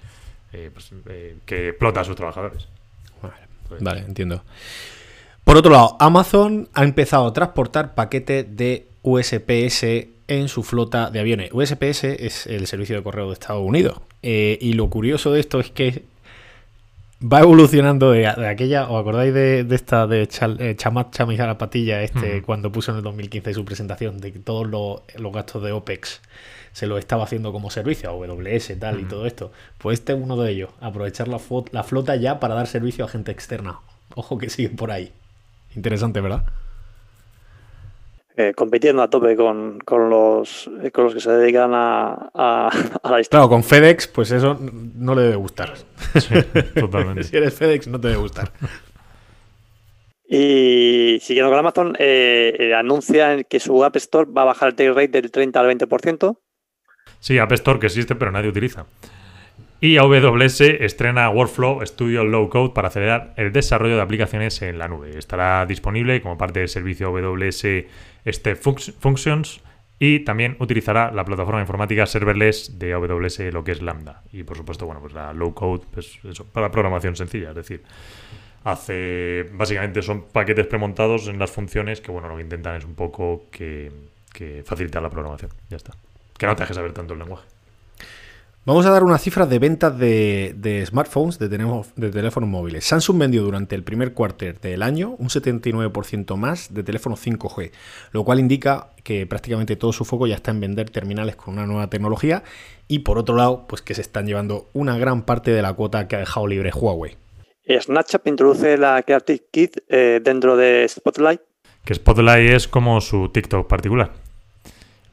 [0.53, 0.93] eh, pues,
[1.45, 2.69] que explota a sus trabajadores.
[3.23, 4.43] Vale, vale, entiendo.
[5.45, 9.85] Por otro lado, Amazon ha empezado a transportar paquetes de USPS
[10.29, 11.51] en su flota de aviones.
[11.53, 14.01] USPS es el servicio de correo de Estados Unidos.
[14.23, 16.05] Eh, y lo curioso de esto es que
[17.21, 22.73] va evolucionando de, aquella, ¿os acordáis de, esta de eh, Chamat la Patilla este, cuando
[22.73, 26.21] puso en el 2015 su presentación de que todos los, gastos de OPEX
[26.73, 29.53] se lo estaba haciendo como servicio a AWS tal y todo esto?
[29.79, 31.41] Pues este es uno de ellos, aprovechar la,
[31.73, 33.81] la flota ya para dar servicio a gente externa.
[34.15, 35.13] Ojo que sigue por ahí.
[35.75, 36.45] Interesante, ¿verdad?
[38.41, 42.71] Eh, compitiendo a tope con, los, eh, con los que se dedican a, a,
[43.11, 43.29] la historia.
[43.29, 44.59] Claro, con FedEx, pues eso
[44.95, 45.75] no le debe gustar.
[46.75, 47.25] totalmente.
[47.25, 48.51] si eres FedEx, no te debe gustar.
[50.27, 54.93] Y siguiendo con Amazon, eh, anuncia que su App Store va a bajar el take
[54.93, 56.39] rate del 30 al 20%.
[57.19, 58.87] Sí, App Store que existe, pero nadie utiliza.
[59.83, 64.89] Y AWS estrena Workflow Studio Low Code para acelerar el desarrollo de aplicaciones en la
[64.89, 65.19] nube.
[65.19, 67.67] Estará disponible como parte del servicio AWS
[68.27, 69.63] Step Functions
[69.99, 74.23] y también utilizará la plataforma informática serverless de AWS, lo que es Lambda.
[74.33, 77.83] Y por supuesto, bueno, pues la low code, pues eso, para programación sencilla, es decir,
[78.65, 82.95] hace básicamente son paquetes premontados en las funciones que bueno, lo que intentan es un
[82.95, 83.91] poco que,
[84.35, 85.51] que facilitar la programación.
[85.71, 85.95] Ya está.
[86.37, 87.47] que no te dejes saber tanto el lenguaje.
[88.67, 92.85] Vamos a dar unas cifras de ventas de, smartphones, de, de, teléfonos móviles.
[92.85, 97.71] Samsung vendió durante el primer cuarter del año un 79% más de teléfonos 5G,
[98.13, 101.67] lo cual indica que prácticamente todo su foco ya está en vender terminales con una
[101.67, 102.43] nueva tecnología
[102.87, 106.07] y por otro lado, pues que se están llevando una gran parte de la cuota
[106.07, 107.17] que ha dejado libre Huawei.
[107.67, 111.41] Snapchat introduce la Creative Kit eh, dentro de Spotlight.
[111.83, 114.13] Que Spotlight es como su TikTok particular.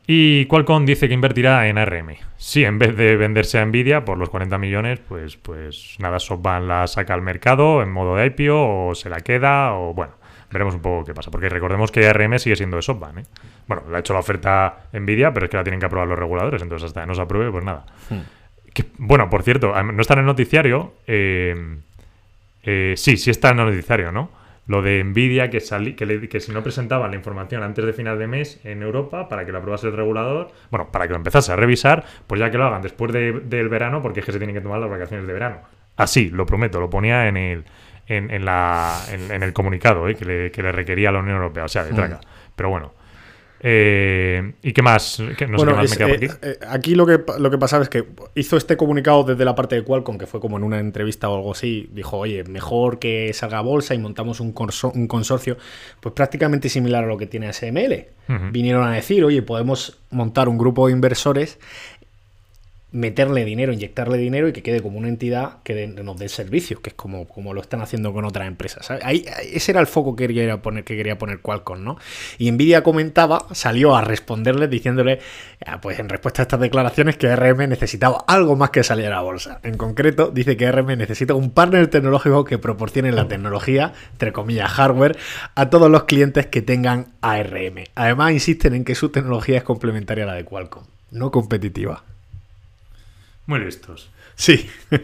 [0.09, 2.15] Y Qualcomm dice que invertirá en ARM.
[2.37, 6.65] Sí, en vez de venderse a Nvidia por los 40 millones, pues, pues nada, SoftBank
[6.65, 10.13] la saca al mercado en modo de IPO o se la queda o bueno,
[10.49, 11.29] veremos un poco qué pasa.
[11.29, 13.17] Porque recordemos que ARM sigue siendo de SoftBank.
[13.17, 13.23] ¿eh?
[13.67, 16.17] Bueno, le ha hecho la oferta Nvidia, pero es que la tienen que aprobar los
[16.17, 17.85] reguladores, entonces hasta que no se apruebe, pues nada.
[18.09, 18.21] Hmm.
[18.99, 20.93] bueno, por cierto, no está en el noticiario.
[21.05, 21.79] Eh,
[22.63, 24.29] eh, sí, sí está en el noticiario, ¿no?
[24.67, 25.59] Lo de Nvidia que,
[25.95, 29.45] que, que, si no presentaban la información antes de final de mes en Europa para
[29.45, 32.57] que lo aprobase el regulador, bueno, para que lo empezase a revisar, pues ya que
[32.57, 35.33] lo hagan después del verano, porque es que se tienen que tomar las vacaciones de
[35.33, 35.61] verano.
[35.95, 37.65] Así, lo prometo, lo ponía en el,
[38.07, 41.65] en, la, en, el comunicado eh, que, le, que, le, requería a la Unión Europea,
[41.65, 42.19] o sea, de traga.
[42.55, 42.93] Pero bueno,
[43.59, 45.19] eh, ¿Y qué más?
[45.19, 46.25] No bueno, sé qué más me aquí.
[46.25, 49.55] Eh, eh, aquí lo que, lo que pasaba es que hizo este comunicado desde la
[49.55, 51.89] parte de Qualcomm, que fue como en una entrevista o algo así.
[51.91, 54.53] Dijo, oye, mejor que salga bolsa y montamos un,
[54.93, 55.57] un consorcio,
[56.01, 58.07] pues prácticamente similar a lo que tiene SML.
[58.51, 61.59] Vinieron a decir, oye, podemos montar un grupo de inversores
[62.91, 66.91] meterle dinero, inyectarle dinero y que quede como una entidad que nos dé servicios, que
[66.91, 68.89] es como, como lo están haciendo con otras empresas.
[69.03, 71.97] Ahí, ese era el foco que quería poner, que quería poner Qualcomm, ¿no?
[72.37, 75.19] Y Nvidia comentaba, salió a responderle diciéndole,
[75.65, 79.09] ah, pues en respuesta a estas declaraciones, que RM necesitaba algo más que salir a
[79.09, 79.59] la bolsa.
[79.63, 84.71] En concreto, dice que RM necesita un partner tecnológico que proporcione la tecnología, entre comillas,
[84.71, 85.17] hardware,
[85.55, 87.83] a todos los clientes que tengan ARM.
[87.95, 92.03] Además, insisten en que su tecnología es complementaria a la de Qualcomm, no competitiva.
[93.47, 94.11] Muy listos.
[94.35, 94.69] Sí.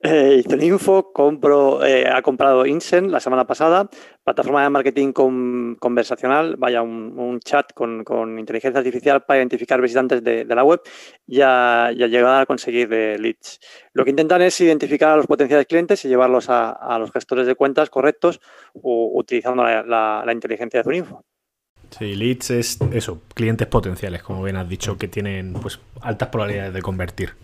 [0.00, 3.88] eh, Info compro, eh, ha comprado Insen la semana pasada,
[4.22, 10.64] plataforma de marketing conversacional, vaya, un, chat con, inteligencia artificial para identificar visitantes de, la
[10.64, 10.82] web
[11.26, 13.58] y a, llegar a conseguir leads.
[13.94, 17.54] Lo que intentan es identificar a los potenciales clientes y llevarlos a, los gestores de
[17.54, 18.38] cuentas correctos
[18.74, 21.24] utilizando la, la inteligencia de Zuninfo.
[21.98, 26.72] Sí, leads es eso, clientes potenciales, como bien has dicho, que tienen pues altas probabilidades
[26.72, 27.34] de convertir.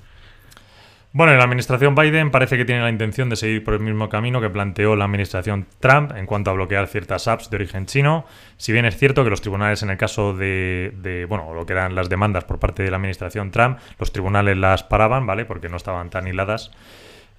[1.12, 4.42] Bueno, la administración Biden parece que tiene la intención de seguir por el mismo camino
[4.42, 8.26] que planteó la administración Trump en cuanto a bloquear ciertas apps de origen chino.
[8.58, 11.94] Si bien es cierto que los tribunales, en el caso de, bueno, lo que eran
[11.94, 15.46] las demandas por parte de la administración Trump, los tribunales las paraban, ¿vale?
[15.46, 16.70] Porque no estaban tan hiladas.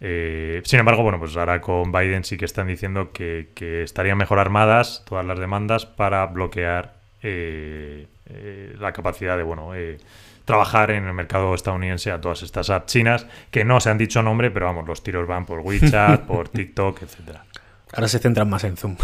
[0.02, 4.18] Eh, sin embargo, bueno, pues ahora con Biden sí que están diciendo que, que estarían
[4.18, 9.98] mejor armadas todas las demandas para bloquear eh, eh, la capacidad de, bueno, eh,
[10.46, 14.22] trabajar en el mercado estadounidense a todas estas apps chinas que no se han dicho
[14.22, 17.46] nombre, pero vamos, los tiros van por WeChat, por TikTok, etcétera.
[17.94, 18.96] Ahora se centran más en Zoom.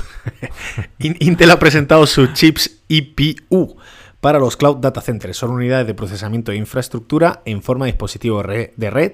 [1.00, 3.78] Intel ha presentado sus chips IPU
[4.22, 5.38] para los Cloud Data Centers.
[5.38, 9.14] Son unidades de procesamiento de infraestructura en forma de dispositivo de red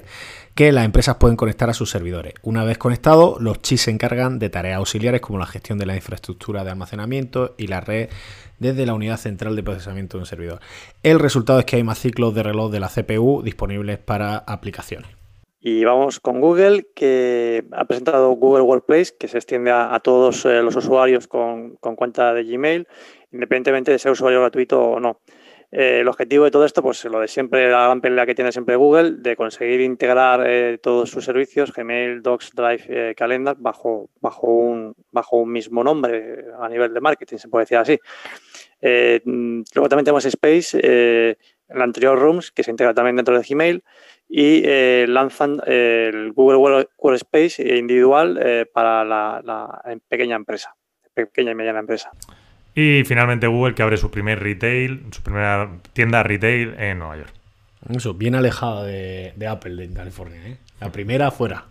[0.56, 2.34] que las empresas pueden conectar a sus servidores.
[2.42, 5.96] Una vez conectados, los chips se encargan de tareas auxiliares como la gestión de la
[5.96, 8.10] infraestructura de almacenamiento y la red
[8.62, 10.60] desde la unidad central de procesamiento de un servidor.
[11.02, 15.10] El resultado es que hay más ciclos de reloj de la CPU disponibles para aplicaciones.
[15.60, 20.62] Y vamos con Google, que ha presentado Google Workplace, que se extiende a, todos eh,
[20.62, 22.88] los usuarios con, cuenta de Gmail,
[23.32, 25.20] independientemente de ser usuario gratuito o no.
[25.72, 28.52] Eh, el objetivo de todo esto, pues lo de siempre, la gran pelea que tiene
[28.52, 34.48] siempre Google, de conseguir integrar eh, todos sus servicios, Gmail, Docs, Drive, Calendar, bajo, bajo,
[34.48, 38.00] un, bajo un mismo nombre a nivel de marketing, se puede decir así.
[38.82, 41.38] Eh, luego también tenemos Space, eh,
[41.70, 43.84] el anterior Rooms, que se integra también dentro de Gmail,
[44.28, 50.76] y eh, lanzan el Google Workspace individual para la, pequeña empresa,
[51.14, 52.12] pequeña y mediana empresa.
[52.74, 57.34] Y finalmente Google que abre su primer retail, su primera tienda retail en Nueva York.
[57.90, 60.40] Eso, bien alejada de, de Apple en California.
[60.80, 61.66] La primera fuera.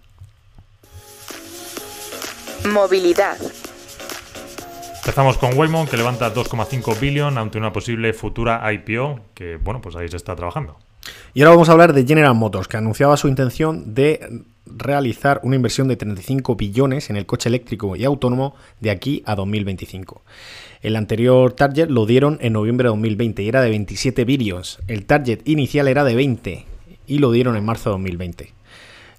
[2.68, 3.38] Movilidad.
[4.96, 9.96] Empezamos con Waymo, que levanta 2,5 billion ante una posible futura IPO, que bueno, pues
[9.96, 10.76] ahí se está trabajando.
[11.32, 14.44] Y ahora vamos a hablar de General Motors, que anunciaba su intención de
[14.76, 19.34] realizar una inversión de 35 billones en el coche eléctrico y autónomo de aquí a
[19.34, 20.22] 2025.
[20.82, 24.78] El anterior target lo dieron en noviembre de 2020 y era de 27 billions.
[24.86, 26.66] El target inicial era de 20
[27.06, 28.54] y lo dieron en marzo de 2020.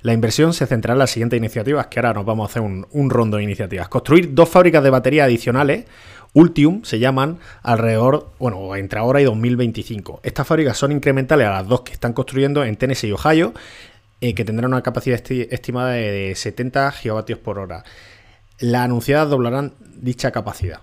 [0.01, 3.09] La inversión se centrará en las siguientes iniciativas, que ahora nos vamos a hacer un,
[3.11, 3.87] rondo de iniciativas.
[3.87, 5.85] Construir dos fábricas de baterías adicionales,
[6.33, 10.21] Ultium se llaman alrededor, bueno, entre ahora y 2025.
[10.23, 13.53] Estas fábricas son incrementales a las dos que están construyendo en Tennessee y Ohio,
[14.21, 17.83] eh, que tendrán una capacidad estimada de 70 gigavatios por hora.
[18.59, 20.81] Las anunciadas doblarán dicha capacidad.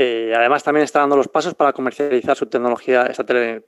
[0.00, 3.10] Eh, además, también está dando los pasos para comercializar su tecnología,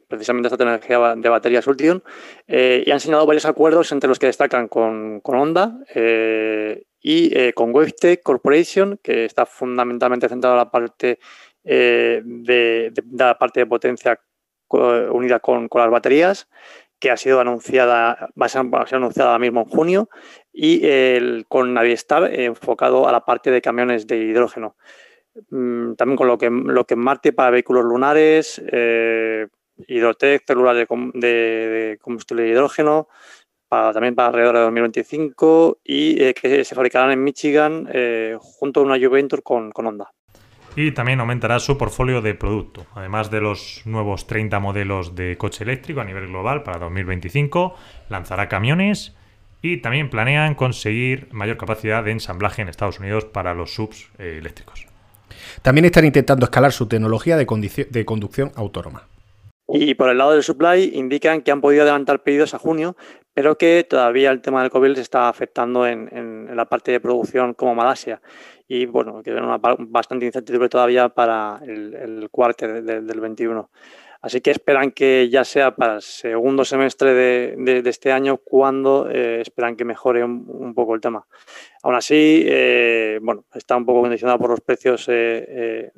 [0.07, 2.03] precisamente esta tecnología de baterías Ultium,
[2.47, 7.75] eh, y han señalado varios acuerdos entre los que destacan con, Honda eh, y con
[7.75, 11.19] WaveTech Corporation, que está fundamentalmente centrado en la parte
[11.65, 14.21] de, la parte de potencia
[14.69, 16.49] unida con, las baterías,
[17.01, 20.09] que ha sido anunciada, va a ser, anunciada ahora mismo en junio,
[20.53, 20.83] y
[21.45, 24.77] con Navistar enfocado a la parte de camiones de hidrógeno.
[25.51, 29.47] Mm, también con lo que, lo que Marte para vehículos lunares, eh,
[29.87, 33.09] Hidrotec, de, combustible de hidrógeno,
[33.69, 38.83] también para alrededor de 2025 y eh, que se fabricarán en Michigan eh, junto a
[38.83, 40.13] una Juventus con, con Honda.
[40.81, 45.63] Y también aumentará su portfolio de producto, además de los nuevos 30 modelos de coche
[45.63, 47.75] eléctrico a nivel global para 2025,
[48.09, 49.15] lanzará camiones
[49.61, 54.87] y también planean conseguir mayor capacidad de ensamblaje en Estados Unidos para los subs eléctricos.
[55.61, 57.45] También están intentando escalar su tecnología de,
[58.07, 59.07] conducción autónoma.
[59.69, 62.97] Y por el lado del supply indican que han podido adelantar pedidos a junio,
[63.35, 67.53] pero que todavía el tema del COVID les está afectando en, la parte de producción
[67.53, 68.23] como Malasia.
[68.73, 73.69] Y bueno, que una bastante incertidumbre todavía para el, el cuarto del 21.
[74.23, 79.41] Así que esperan que ya sea para el segundo semestre de, este año cuando eh,
[79.41, 81.27] esperan que mejore un, poco el tema.
[81.83, 85.91] Aún así, eh, bueno, está un poco condicionado por los precios eh,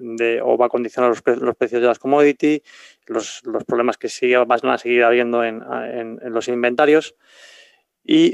[0.43, 2.63] o va a condicionar los, precios de las commodities,
[3.07, 5.61] los, problemas que sigue, van a seguir habiendo en,
[6.23, 7.17] los inventarios.
[8.05, 8.33] Y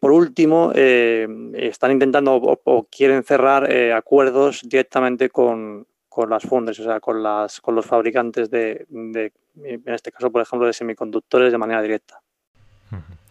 [0.00, 7.00] por último, están intentando o quieren cerrar acuerdos directamente con, con las fundes, o sea,
[7.00, 11.82] con, las, con los fabricantes de, en este caso, por ejemplo, de semiconductores de manera
[11.82, 12.20] directa.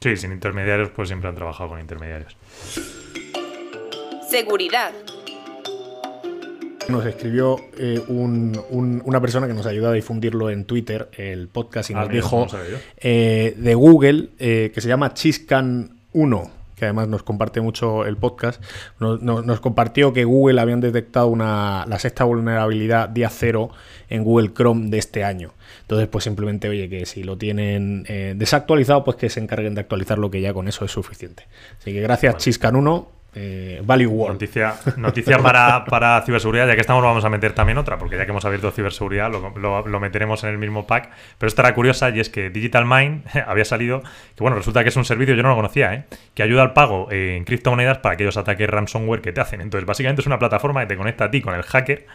[0.02, 2.36] Sí, sin intermediarios, pues siempre han trabajado con intermediarios.
[4.30, 4.91] Seguridad.
[6.89, 11.93] Nos escribió eh, una persona que nos ayuda a difundirlo en Twitter, el podcast, y
[11.93, 12.48] ah, nos dijo
[12.98, 18.62] eh, de Google, eh, que se llama Chiscan1 que además nos comparte mucho el podcast,
[19.00, 23.69] nos, compartió que Google habían detectado una, la sexta vulnerabilidad día cero
[24.10, 25.54] en Google Chrome de este año.
[25.82, 28.04] Entonces, pues simplemente, oye, que si lo tienen
[28.36, 31.48] desactualizado, pues que se encarguen de actualizarlo, que ya con eso es suficiente.
[31.80, 34.34] Así que gracias, Chiscan1 eh, Value World.
[34.98, 38.32] Noticia, para, para, ciberseguridad, ya que estamos vamos a meter también otra, porque ya que
[38.32, 41.10] hemos abierto ciberseguridad lo, meteremos en el mismo pack.
[41.38, 44.02] Pero esta era curiosa y es que Digital Mind había salido,
[44.36, 46.06] que bueno, resulta que es un servicio, yo no lo conocía, ¿eh?
[46.34, 49.62] que ayuda al pago en criptomonedas para aquellos ataques ransomware que te hacen.
[49.62, 52.06] Entonces, básicamente es una plataforma que te conecta a ti con el hacker.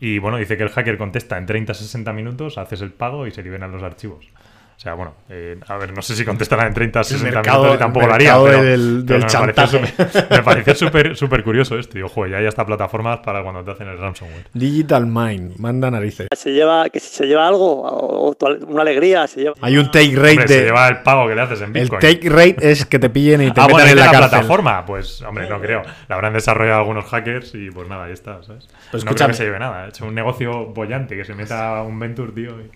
[0.00, 3.42] Y bueno, dice que el hacker contesta en 30-60 minutos, haces el pago y se
[3.42, 4.28] liberan los archivos.
[4.78, 7.78] O sea, bueno, eh, a ver, no sé si contestarán en 30, 60 minutos y
[7.78, 8.38] tampoco lo haría.
[8.40, 9.24] Pero, del, del
[10.30, 11.98] me pareció súper super curioso esto.
[11.98, 14.46] Y ojo, ya hay hasta plataformas para cuando te hacen el ransomware.
[14.54, 16.28] Digital Mind, manda narices.
[16.30, 18.36] Se lleva, que si se lleva algo, o,
[18.68, 19.56] una alegría, se lleva.
[19.62, 20.46] Hay un take rate de.
[20.46, 22.00] Se lleva el pago que le haces en Bitcoin.
[22.00, 24.86] El take rate es que te pillen y te ah, metan en la, la plataforma?
[24.86, 25.82] Pues, hombre, no creo.
[26.08, 28.68] La habrán desarrollado algunos hackers y pues nada, ahí está, ¿sabes?
[28.92, 29.86] Pues no creo que se lleve nada.
[29.86, 32.60] He hecho un negocio bollante que se meta un Venture, tío.
[32.60, 32.70] Y,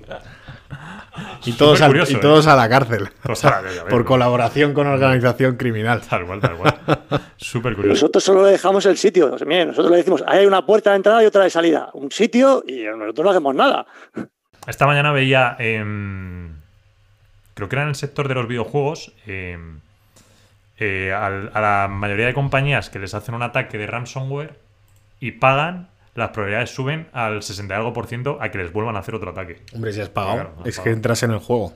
[1.57, 1.81] todos,
[2.11, 3.09] y todos a la cárcel.
[3.91, 6.01] por colaboración con organización criminal.
[6.03, 6.79] Tal cual, tal cual.
[7.37, 7.95] Súper curioso.
[7.95, 9.29] Nosotros solo dejamos el sitio.
[9.29, 11.91] nosotros le decimos, hay una puerta de entrada y otra de salida.
[11.95, 13.87] Un sitio y nosotros no hacemos nada.
[14.67, 19.81] Esta mañana veía, creo que era en el sector de los videojuegos, em,
[20.79, 24.59] eh, a la mayoría de compañías que les hacen un ataque de ransomware
[25.21, 28.97] y pagan las probabilidades suben al 60 y algo por ciento a que les vuelvan
[28.97, 29.63] a hacer otro ataque.
[29.75, 31.73] Hombre, si has pagado, es que entras en el juego.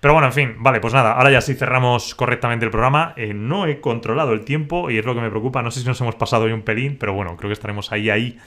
[0.00, 3.14] Pero bueno, en fin, vale, pues nada, ahora ya sí cerramos correctamente el programa.
[3.16, 5.60] Eh, no he controlado el tiempo y es lo que me preocupa.
[5.62, 8.08] No sé si nos hemos pasado hoy un pelín, pero bueno, creo que estaremos ahí,
[8.08, 8.38] ahí.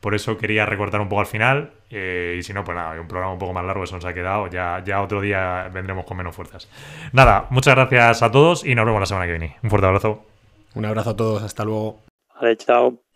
[0.00, 1.72] Por eso quería recortar un poco al final.
[1.90, 4.14] Eh, y si no, pues nada, un programa un poco más largo, eso nos ha
[4.14, 4.48] quedado.
[4.48, 6.68] Ya, ya otro día vendremos con menos fuerzas.
[7.12, 9.56] Nada, muchas gracias a todos y nos vemos la semana que viene.
[9.62, 10.24] Un fuerte abrazo.
[10.74, 12.00] Un abrazo a todos, hasta luego.
[12.40, 13.03] Vale, chao.